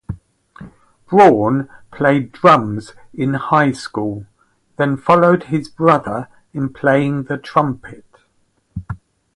[1.11, 4.25] Braun played drums in high school,
[4.77, 8.03] then followed his brother in playing the trumpet.